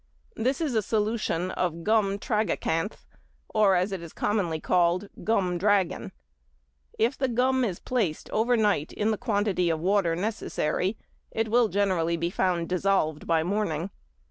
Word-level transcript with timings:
This 0.35 0.61
is 0.61 0.73
a 0.73 0.81
solution 0.81 1.51
of 1.51 1.83
gum 1.83 2.17
tragacanth, 2.17 3.05
or 3.49 3.75
as 3.75 3.91
it 3.91 4.01
is 4.01 4.13
commonly 4.13 4.59
called, 4.59 5.09
gum 5.23 5.59
dragon. 5.59 6.11
If 6.97 7.15
the 7.15 7.27
gum 7.27 7.63
is 7.63 7.79
placed 7.79 8.27
over 8.31 8.57
night 8.57 8.91
in 8.93 9.11
the 9.11 9.15
quantity 9.19 9.69
of 9.69 9.79
water 9.79 10.15
necessary 10.15 10.97
it 11.29 11.49
will 11.49 11.67
generally 11.67 12.17
be 12.17 12.31
found 12.31 12.67
dissolved 12.67 13.27
by 13.27 13.41
the 13.41 13.45
morning. 13.49 13.91